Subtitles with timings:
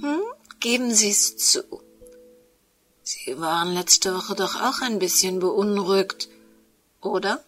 [0.00, 0.22] Hm?
[0.60, 1.62] Geben Sie's zu.
[3.02, 6.28] Sie waren letzte Woche doch auch ein bisschen beunruhigt,
[7.02, 7.44] oder?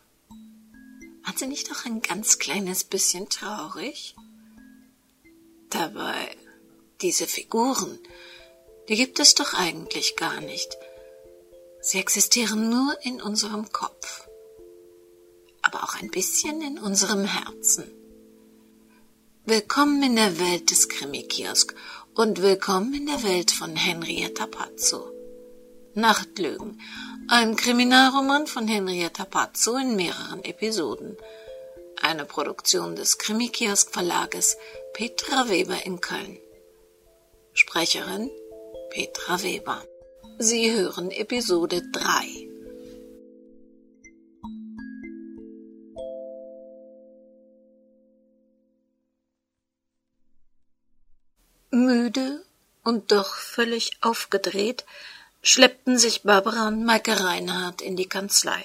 [1.25, 4.15] Waren Sie nicht auch ein ganz kleines bisschen traurig?
[5.71, 6.37] Dabei,
[7.01, 7.99] diese Figuren,
[8.89, 10.77] die gibt es doch eigentlich gar nicht.
[11.81, 14.29] Sie existieren nur in unserem Kopf,
[15.63, 17.91] aber auch ein bisschen in unserem Herzen.
[19.45, 21.75] Willkommen in der Welt des Krimi-Kiosk
[22.15, 25.11] und willkommen in der Welt von Henrietta Pazzo.
[25.95, 26.79] Nachtlügen,
[27.29, 31.17] ein Kriminalroman von Henrietta Pazzo in mehreren Episoden.
[32.03, 34.59] Eine Produktion des Krimi-Kiosk Verlages
[34.93, 36.39] Petra Weber in Köln.
[37.55, 38.31] Sprecherin
[38.91, 39.83] Petra Weber.
[40.39, 42.42] Sie hören Episode 3.
[51.73, 52.45] Müde
[52.85, 54.85] und doch völlig aufgedreht
[55.43, 58.63] schleppten sich Barbara und Maike Reinhardt in die Kanzlei.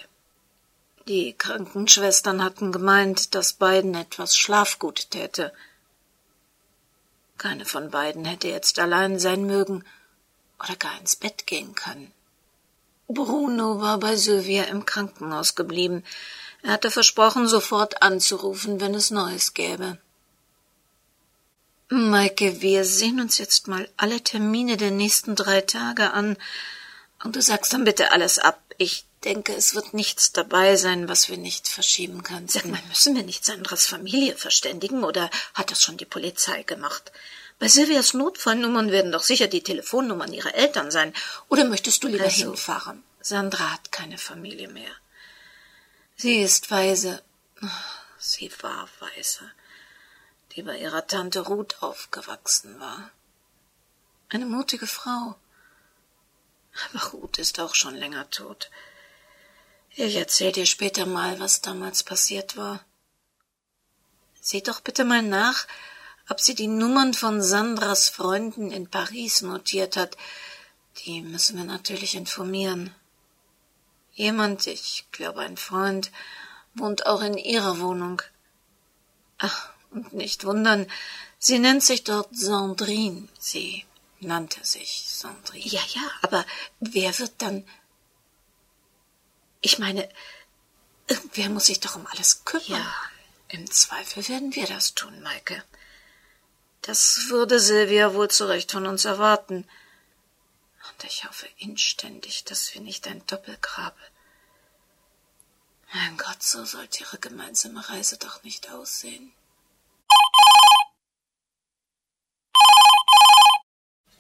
[1.07, 5.53] Die Krankenschwestern hatten gemeint, dass beiden etwas Schlafgut täte.
[7.37, 9.85] Keine von beiden hätte jetzt allein sein mögen
[10.61, 12.11] oder gar ins Bett gehen können.
[13.07, 16.03] Bruno war bei Sylvia im Krankenhaus geblieben.
[16.61, 19.97] Er hatte versprochen, sofort anzurufen, wenn es Neues gäbe.
[21.89, 26.37] Maike, wir sehen uns jetzt mal alle Termine der nächsten drei Tage an,
[27.23, 28.61] und du sagst dann bitte alles ab.
[28.77, 32.47] Ich denke, es wird nichts dabei sein, was wir nicht verschieben können.
[32.47, 37.11] Sag mal, müssen wir nicht Sandras Familie verständigen, oder hat das schon die Polizei gemacht?
[37.57, 41.13] Bei Silvias Notfallnummern werden doch sicher die Telefonnummern ihrer Eltern sein.
[41.49, 43.03] Oder möchtest du lieber Also, hinfahren?
[43.19, 44.91] Sandra hat keine Familie mehr.
[46.17, 47.23] Sie ist weise.
[48.19, 49.51] Sie war weise.
[50.55, 53.11] Die bei ihrer Tante Ruth aufgewachsen war.
[54.29, 55.35] Eine mutige Frau.
[56.89, 58.69] Aber Ruth ist auch schon länger tot.
[59.91, 62.83] Ich erzähl dir später mal, was damals passiert war.
[64.41, 65.65] Sieh doch bitte mal nach,
[66.29, 70.17] ob sie die Nummern von Sandras Freunden in Paris notiert hat.
[70.99, 72.93] Die müssen wir natürlich informieren.
[74.13, 76.11] Jemand, ich glaube ein Freund,
[76.73, 78.21] wohnt auch in ihrer Wohnung.
[79.37, 79.69] Ach,
[80.05, 80.89] und nicht wundern,
[81.39, 83.27] sie nennt sich dort Sandrine.
[83.39, 83.85] Sie
[84.19, 85.65] nannte sich Sandrine.
[85.65, 86.45] Ja, ja, aber
[86.79, 87.67] Wer wird dann.
[89.61, 90.07] Ich meine,
[91.07, 92.65] irgendwer muss sich doch um alles kümmern.
[92.81, 92.93] Ja.
[93.49, 95.63] Im Zweifel werden wir das tun, Maike.
[96.81, 99.67] Das würde Silvia wohl zu Recht von uns erwarten.
[100.89, 103.95] Und ich hoffe inständig, dass wir nicht ein Doppelgrab.
[105.93, 109.33] Mein Gott, so sollte ihre gemeinsame Reise doch nicht aussehen.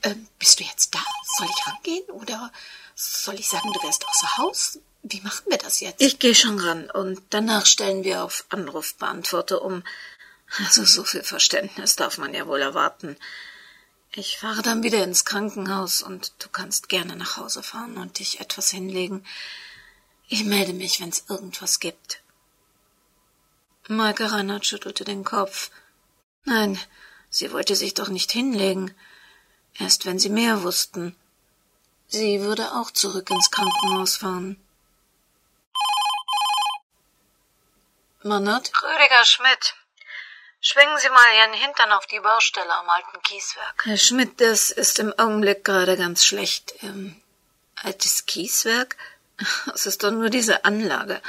[0.03, 1.03] Ähm, bist du jetzt da?
[1.37, 2.51] Soll ich rangehen oder
[2.95, 4.79] soll ich sagen, du wärst außer Haus?
[5.03, 6.01] Wie machen wir das jetzt?
[6.01, 9.83] ich gehe schon ran und Danach stellen wir auf Anrufbeantworter um.
[10.59, 13.17] Also so viel Verständnis darf man ja wohl erwarten.
[14.13, 18.39] Ich fahre dann wieder ins Krankenhaus und du kannst gerne nach Hause fahren und dich
[18.39, 19.25] etwas hinlegen.
[20.29, 22.21] Ich melde mich, wenn's irgendwas gibt.
[23.87, 25.71] Maike Reinhardt schüttelte den Kopf.
[26.43, 26.79] Nein,
[27.29, 28.93] sie wollte sich doch nicht hinlegen.
[29.79, 31.15] Erst wenn sie mehr wussten.
[32.07, 34.63] Sie würde auch zurück ins Krankenhaus fahren.
[38.23, 38.71] Mannert?
[38.81, 39.75] Rüdiger Schmidt.
[40.59, 43.85] Schwingen Sie mal Ihren Hintern auf die Baustelle am alten Kieswerk.
[43.85, 46.73] Herr Schmidt, das ist im Augenblick gerade ganz schlecht.
[46.81, 47.21] Ähm,
[47.83, 48.95] altes Kieswerk?
[49.73, 51.21] Es ist doch nur diese Anlage.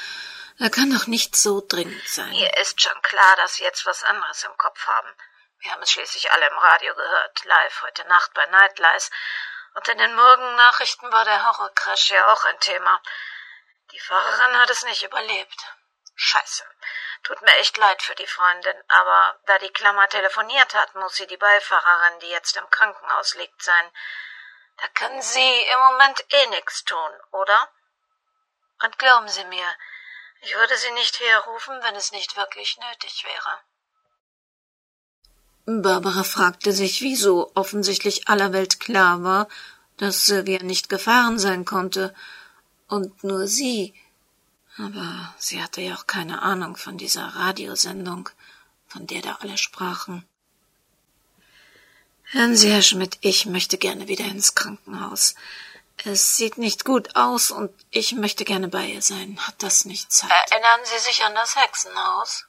[0.58, 2.30] Da kann doch nicht so dringend sein.
[2.30, 5.08] Mir ist schon klar, dass Sie jetzt was anderes im Kopf haben.
[5.60, 9.10] Wir haben es schließlich alle im Radio gehört, live heute Nacht bei Nightlies.
[9.78, 13.00] Und in den Morgennachrichten war der Horrorcrash ja auch ein Thema.
[13.92, 15.66] Die Fahrerin hat es nicht überlebt.
[16.16, 16.68] Scheiße.
[17.22, 21.28] Tut mir echt leid für die Freundin, aber da die Klammer telefoniert hat, muss sie
[21.28, 23.92] die Beifahrerin, die jetzt im Krankenhaus liegt, sein.
[24.78, 27.72] Da können Sie im Moment eh nix tun, oder?
[28.82, 29.76] Und glauben Sie mir,
[30.40, 33.60] ich würde Sie nicht herrufen, wenn es nicht wirklich nötig wäre.
[35.68, 39.48] Barbara fragte sich, wieso offensichtlich aller Welt klar war,
[39.98, 42.14] dass Sylvia nicht gefahren sein konnte,
[42.88, 43.92] und nur sie.
[44.78, 48.30] Aber sie hatte ja auch keine Ahnung von dieser Radiosendung,
[48.86, 50.24] von der da alle sprachen.
[52.30, 55.34] Hören Sie, Herr Schmidt, ich möchte gerne wieder ins Krankenhaus.
[56.04, 59.38] Es sieht nicht gut aus und ich möchte gerne bei ihr sein.
[59.46, 60.30] Hat das nicht Zeit?
[60.50, 62.44] Erinnern Sie sich an das Hexenhaus?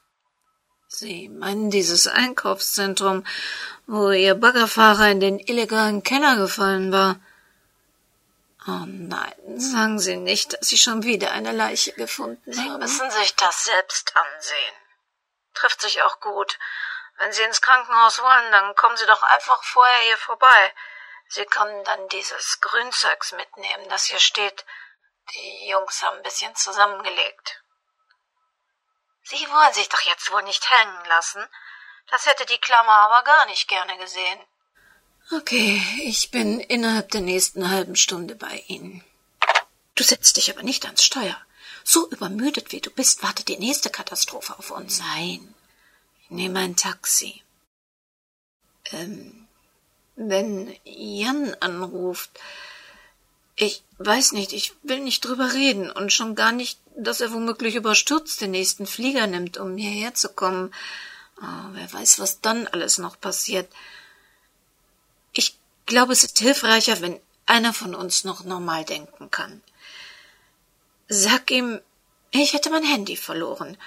[0.91, 3.23] Sie meinen dieses Einkaufszentrum,
[3.85, 7.17] wo Ihr Baggerfahrer in den illegalen Keller gefallen war?
[8.67, 12.79] Oh nein, sagen Sie nicht, dass Sie schon wieder eine Leiche gefunden Sie haben.
[12.79, 14.75] müssen sich das selbst ansehen.
[15.53, 16.57] Trifft sich auch gut.
[17.19, 20.73] Wenn Sie ins Krankenhaus wollen, dann kommen Sie doch einfach vorher hier vorbei.
[21.27, 24.65] Sie können dann dieses Grünzeugs mitnehmen, das hier steht.
[25.35, 27.61] Die Jungs haben ein bisschen zusammengelegt.
[29.29, 31.45] Sie wollen sich doch jetzt wohl nicht hängen lassen.
[32.09, 34.39] Das hätte die Klammer aber gar nicht gerne gesehen.
[35.31, 39.03] Okay, ich bin innerhalb der nächsten halben Stunde bei Ihnen.
[39.93, 41.39] Du setzt dich aber nicht ans Steuer.
[41.83, 44.99] So übermüdet wie du bist, wartet die nächste Katastrophe auf uns.
[44.99, 45.53] Nein,
[46.21, 47.43] ich nehme ein Taxi.
[48.91, 49.47] Ähm,
[50.15, 52.31] wenn Jan anruft,
[53.61, 57.75] ich weiß nicht, ich will nicht drüber reden und schon gar nicht, dass er womöglich
[57.75, 60.73] überstürzt den nächsten Flieger nimmt, um hierher zu kommen.
[61.41, 63.69] Oh, wer weiß, was dann alles noch passiert.
[65.33, 69.61] Ich glaube, es ist hilfreicher, wenn einer von uns noch normal denken kann.
[71.09, 71.81] Sag ihm,
[72.31, 73.77] ich hätte mein Handy verloren.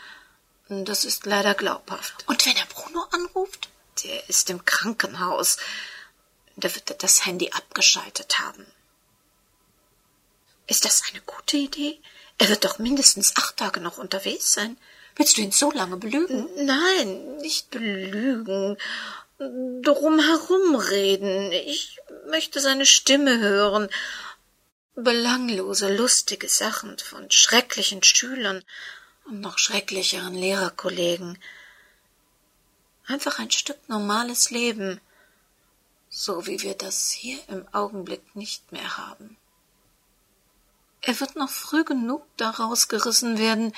[0.69, 2.25] Das ist leider glaubhaft.
[2.27, 3.71] Und wenn er Bruno anruft?
[4.05, 5.57] Der ist im Krankenhaus.
[6.57, 8.67] Da wird er das Handy abgeschaltet haben.
[10.67, 12.01] Ist das eine gute Idee?
[12.39, 14.77] Er wird doch mindestens acht Tage noch unterwegs sein.
[15.17, 16.49] Willst du ihn so lange belügen?
[16.65, 18.77] Nein, nicht belügen.
[19.39, 21.53] Drum herumreden.
[21.53, 21.99] Ich
[22.29, 23.89] möchte seine Stimme hören.
[24.95, 28.65] Belanglose, lustige Sachen von schrecklichen Schülern
[29.25, 31.39] und noch schrecklicheren Lehrerkollegen.
[33.07, 35.01] Einfach ein Stück normales Leben,
[36.09, 39.37] so wie wir das hier im Augenblick nicht mehr haben.
[41.03, 43.75] Er wird noch früh genug daraus gerissen werden,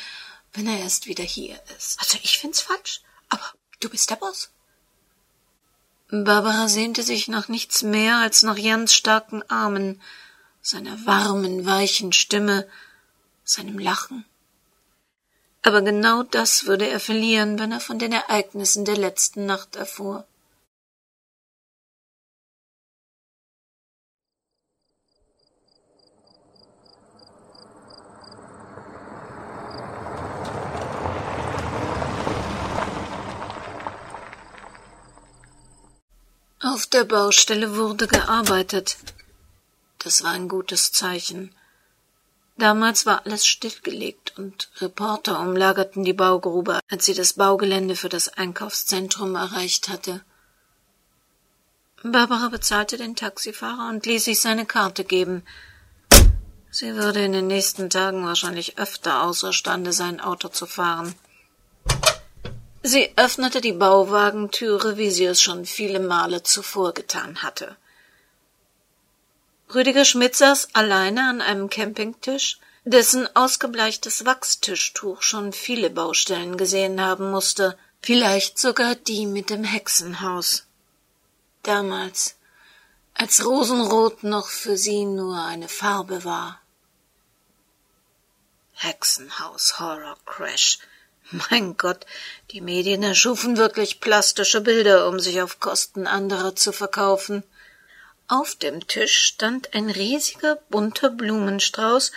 [0.53, 1.99] wenn er erst wieder hier ist.
[2.01, 3.45] Also ich find's falsch, aber
[3.81, 4.51] du bist der Boss.
[6.11, 10.01] Barbara sehnte sich nach nichts mehr als nach Jans starken Armen,
[10.61, 12.69] seiner warmen, weichen Stimme,
[13.43, 14.25] seinem Lachen.
[15.63, 20.27] Aber genau das würde er verlieren, wenn er von den Ereignissen der letzten Nacht erfuhr.
[36.67, 38.97] Auf der Baustelle wurde gearbeitet.
[39.99, 41.55] Das war ein gutes Zeichen.
[42.57, 48.29] Damals war alles stillgelegt und Reporter umlagerten die Baugrube, als sie das Baugelände für das
[48.29, 50.23] Einkaufszentrum erreicht hatte.
[52.03, 55.43] Barbara bezahlte den Taxifahrer und ließ sich seine Karte geben.
[56.71, 61.15] Sie würde in den nächsten Tagen wahrscheinlich öfter außerstande sein, Auto zu fahren.
[62.87, 67.79] Sie öffnete die Bauwagentüre, wie sie es schon viele Male zuvor getan hatte.
[69.75, 77.31] Rüdiger Schmidt saß alleine an einem Campingtisch, dessen ausgebleichtes Wachstischtuch schon viele Baustellen gesehen haben
[77.31, 80.67] musste, vielleicht sogar die mit dem Hexenhaus.
[81.63, 82.37] Damals,
[83.15, 86.61] als Rosenrot noch für sie nur eine Farbe war.
[88.75, 90.81] Hexenhaus Horror Crash.
[91.31, 92.05] Mein Gott,
[92.51, 97.43] die Medien erschufen wirklich plastische Bilder, um sich auf Kosten anderer zu verkaufen.
[98.29, 102.13] Auf dem Tisch stand ein riesiger bunter Blumenstrauß,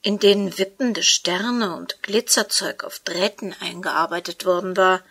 [0.00, 5.02] in den wippende Sterne und Glitzerzeug auf Drähten eingearbeitet worden war.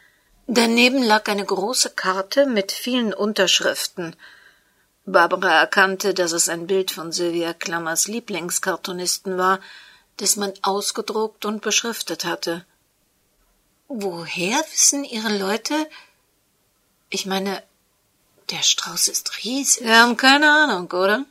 [0.47, 4.15] Daneben lag eine große Karte mit vielen Unterschriften.
[5.05, 9.59] Barbara erkannte, dass es ein Bild von Sylvia Klammers Lieblingskartonisten war,
[10.17, 12.65] das man ausgedruckt und beschriftet hatte.
[13.87, 15.89] Woher wissen Ihre Leute?
[17.09, 17.63] Ich meine,
[18.49, 19.85] der Strauß ist riesig.
[19.85, 21.25] Wir haben keine Ahnung, oder?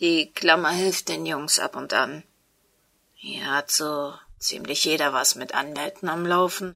[0.00, 2.22] Die Klammer hilft den Jungs ab und an.
[3.14, 6.74] Hier hat so ziemlich jeder was mit Anwälten am Laufen.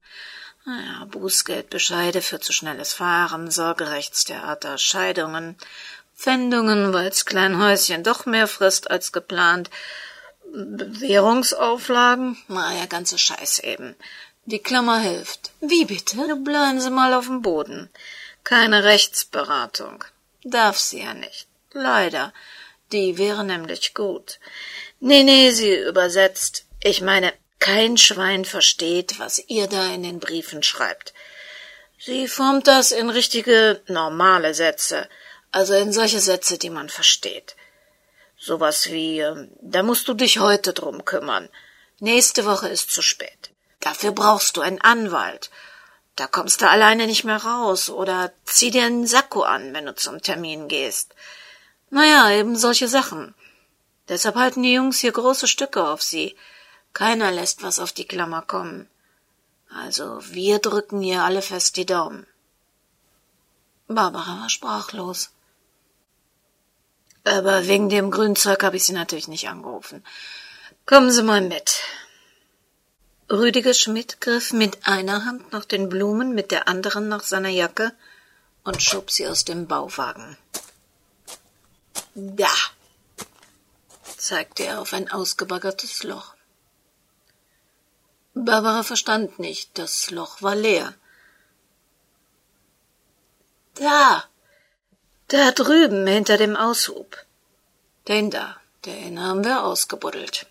[0.66, 5.56] Naja, Bußgeldbescheide für zu schnelles Fahren, Sorgerechtstheater, Scheidungen,
[6.14, 9.70] Pfändungen, weil's Kleinhäuschen doch mehr frisst als geplant,
[10.52, 13.96] Bewährungsauflagen, naja, ganze Scheiß eben.
[14.44, 15.50] Die Klammer hilft.
[15.60, 16.36] Wie bitte?
[16.36, 17.90] Bleiben Sie mal auf dem Boden.
[18.44, 20.04] Keine Rechtsberatung.
[20.42, 21.48] Darf sie ja nicht.
[21.72, 22.32] Leider.
[22.92, 24.38] Die wäre nämlich gut.
[25.00, 26.64] Nee, nee, sie übersetzt.
[26.82, 31.12] Ich meine, kein Schwein versteht, was ihr da in den Briefen schreibt.
[31.98, 35.08] Sie formt das in richtige, normale Sätze,
[35.50, 37.56] also in solche Sätze, die man versteht.
[38.38, 41.48] Sowas wie, ähm, da musst du dich heute drum kümmern.
[41.98, 43.50] Nächste Woche ist zu spät.
[43.80, 45.50] Dafür brauchst du einen Anwalt.
[46.14, 49.94] Da kommst du alleine nicht mehr raus oder zieh dir einen Sakko an, wenn du
[49.94, 51.14] zum Termin gehst.
[51.90, 53.34] Naja, eben solche Sachen.
[54.08, 56.36] Deshalb halten die Jungs hier große Stücke auf sie.
[56.92, 58.88] Keiner lässt was auf die Klammer kommen.
[59.70, 62.26] Also wir drücken ihr alle fest die Daumen.
[63.86, 65.30] Barbara war sprachlos.
[67.28, 70.04] Aber wegen dem Grünzeug habe ich sie natürlich nicht angerufen.
[70.86, 71.82] Kommen Sie mal mit.
[73.30, 77.92] Rüdiger Schmidt griff mit einer Hand nach den Blumen, mit der anderen nach seiner Jacke
[78.64, 80.38] und schob sie aus dem Bauwagen.
[82.14, 82.48] Da,
[84.16, 86.34] zeigte er auf ein ausgebaggertes Loch.
[88.34, 90.94] Barbara verstand nicht, das Loch war leer.
[93.74, 94.24] Da,
[95.28, 97.24] da drüben hinter dem Aushub.
[98.08, 100.46] Den da, den haben wir ausgebuddelt.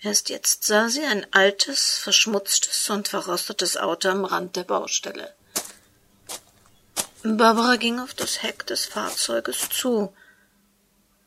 [0.00, 5.34] Erst jetzt sah sie ein altes, verschmutztes und verrostetes Auto am Rand der Baustelle.
[7.22, 10.14] Barbara ging auf das Heck des Fahrzeuges zu.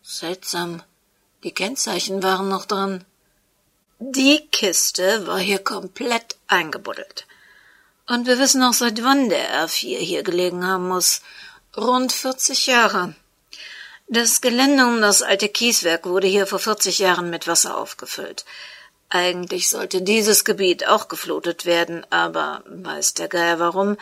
[0.03, 0.83] Seltsam,
[1.43, 3.03] die Kennzeichen waren noch dran.
[3.99, 7.25] Die Kiste war hier komplett eingebuddelt.
[8.05, 11.21] Und wir wissen auch, seit wann der R4 hier gelegen haben muss.
[11.79, 13.13] Rund 40 Jahre.
[14.07, 18.45] Das Gelände um das alte Kieswerk wurde hier vor 40 Jahren mit Wasser aufgefüllt.
[19.09, 23.95] Eigentlich sollte dieses Gebiet auch geflutet werden, aber weiß der Geier warum,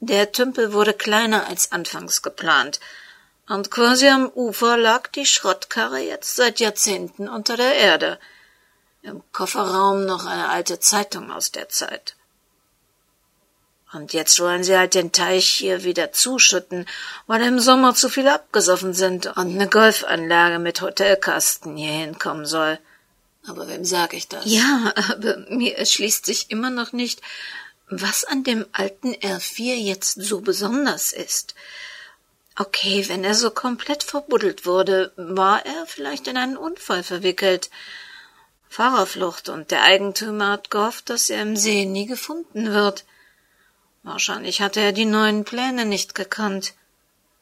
[0.00, 2.80] der Tümpel wurde kleiner als anfangs geplant,
[3.46, 8.18] und quasi am Ufer lag die Schrottkarre jetzt seit Jahrzehnten unter der Erde.
[9.02, 12.16] Im Kofferraum noch eine alte Zeitung aus der Zeit.
[13.92, 16.86] Und jetzt wollen sie halt den Teich hier wieder zuschütten,
[17.26, 22.78] weil im Sommer zu viel abgesoffen sind und eine Golfanlage mit Hotelkasten hier hinkommen soll.
[23.46, 24.44] Aber wem sag ich das?
[24.44, 27.22] Ja, aber mir erschließt sich immer noch nicht,
[27.88, 31.54] was an dem alten R4 jetzt so besonders ist.
[32.56, 37.70] Okay, wenn er so komplett verbuddelt wurde, war er vielleicht in einen Unfall verwickelt.
[38.68, 43.04] Fahrerflucht und der Eigentümer hat gehofft, dass er im See nie gefunden wird.
[44.08, 46.72] Wahrscheinlich hatte er die neuen Pläne nicht gekannt.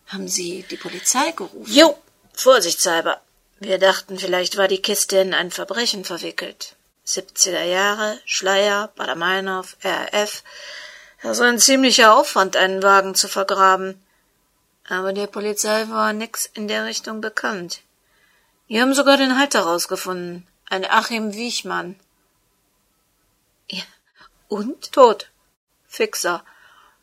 [0.08, 1.72] Haben Sie die Polizei gerufen?
[1.72, 1.96] Jo,
[2.32, 3.20] vorsichtshalber.
[3.60, 6.74] Wir dachten, vielleicht war die Kiste in ein Verbrechen verwickelt.
[7.06, 10.42] 70er Jahre, Schleier, Bader-Meinhof, RAF.
[11.22, 14.02] Also ein ziemlicher Aufwand, einen Wagen zu vergraben.
[14.88, 17.82] Aber der Polizei war nix in der Richtung bekannt.
[18.68, 20.48] Die haben sogar den Halter rausgefunden.
[20.68, 21.94] Ein Achim Wiechmann.
[23.70, 23.84] Ja.
[24.48, 24.90] Und?
[24.90, 25.30] Tot.
[25.86, 26.44] Fixer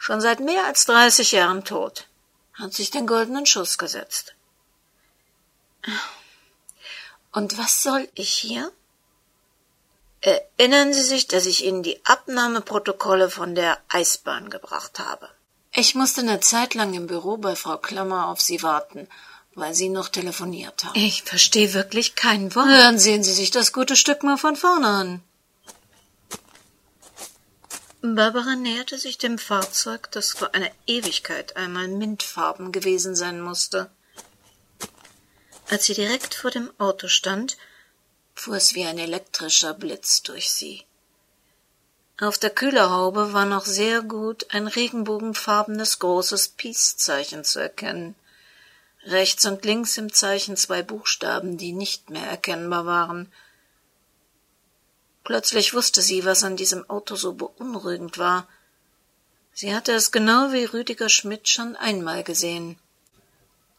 [0.04, 2.08] schon seit mehr als dreißig Jahren tot,
[2.56, 4.36] hat sich den goldenen Schuss gesetzt.
[7.32, 8.70] Und was soll ich hier?
[10.20, 15.30] Erinnern Sie sich, dass ich Ihnen die Abnahmeprotokolle von der Eisbahn gebracht habe.
[15.72, 19.08] Ich musste eine Zeit lang im Büro bei Frau Klammer auf Sie warten,
[19.56, 21.00] weil Sie noch telefoniert haben.
[21.00, 22.68] Ich verstehe wirklich kein Wort.
[22.68, 25.24] Dann sehen Sie sich das gute Stück mal von vorne an.
[28.06, 33.90] Barbara näherte sich dem Fahrzeug, das vor einer Ewigkeit einmal mintfarben gewesen sein musste.
[35.70, 37.56] Als sie direkt vor dem Auto stand,
[38.36, 40.84] fuhr es wie ein elektrischer Blitz durch sie.
[42.20, 48.16] Auf der Kühlerhaube war noch sehr gut ein regenbogenfarbenes großes Peace-Zeichen zu erkennen.
[49.06, 53.32] Rechts und links im Zeichen zwei Buchstaben, die nicht mehr erkennbar waren–
[55.24, 58.48] Plötzlich wusste sie, was an diesem Auto so beunruhigend war.
[59.54, 62.78] Sie hatte es genau wie Rüdiger Schmidt schon einmal gesehen.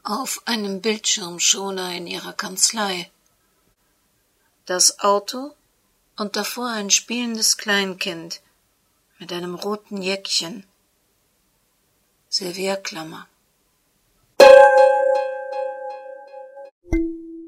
[0.02, 3.10] Auf einem Bildschirmschoner in ihrer Kanzlei.
[4.66, 5.54] Das Auto
[6.16, 8.40] und davor ein spielendes Kleinkind
[9.18, 10.64] mit einem roten Jäckchen.
[12.28, 13.28] Servierklammer.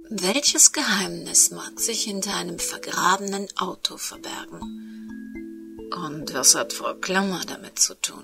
[0.08, 4.60] Welches Geheimnis mag sich hinter einem vergrabenen Auto verbergen?
[5.92, 8.22] Und was hat Frau Klammer damit zu tun?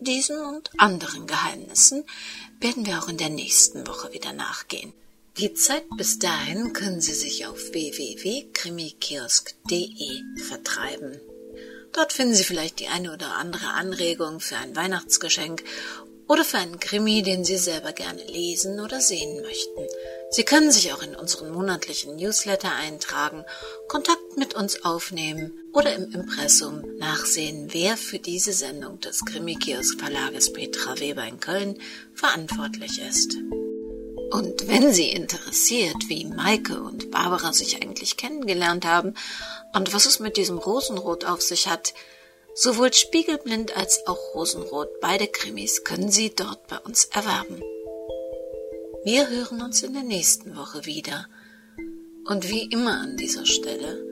[0.00, 2.02] Diesen und anderen Geheimnissen
[2.60, 4.92] werden wir auch in der nächsten Woche wieder nachgehen.
[5.38, 11.20] Die Zeit bis dahin können Sie sich auf www.krimikiosk.de vertreiben.
[11.92, 15.62] Dort finden Sie vielleicht die eine oder andere Anregung für ein Weihnachtsgeschenk
[16.28, 19.86] oder für einen Krimi, den Sie selber gerne lesen oder sehen möchten.
[20.30, 23.44] Sie können sich auch in unseren monatlichen Newsletter eintragen,
[23.88, 30.52] Kontakt mit uns aufnehmen oder im Impressum nachsehen, wer für diese Sendung des Krimi-Kiosk Verlages
[30.52, 31.78] Petra Weber in Köln
[32.14, 33.36] verantwortlich ist.
[34.32, 39.14] Und wenn Sie interessiert, wie Maike und Barbara sich eigentlich kennengelernt haben
[39.72, 41.94] und was es mit diesem Rosenrot auf sich hat,
[42.56, 47.60] sowohl Spiegelblind als auch Rosenrot, beide Krimis können Sie dort bei uns erwerben.
[49.04, 51.28] Wir hören uns in der nächsten Woche wieder.
[52.24, 54.04] Und wie immer an dieser Stelle,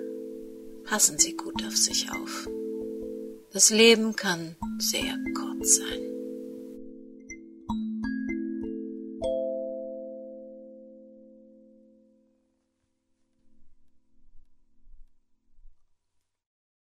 [0.85, 2.49] passen Sie gut auf sich auf.
[3.53, 6.13] Das Leben kann sehr kurz sein.